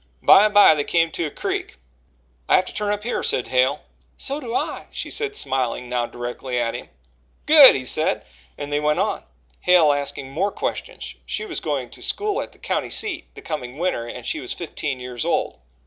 [0.23, 1.77] By and by they came to a creek.
[2.49, 3.83] "I have to turn up here," said Hale.
[4.17, 6.89] "So do I," she said, smiling now directly at him.
[7.45, 8.25] "Good!" he said,
[8.57, 9.23] and they went on
[9.59, 11.13] Hale asking more questions.
[11.27, 14.53] She was going to school at the county seat the coming winter and she was
[14.55, 15.59] fifteen years old.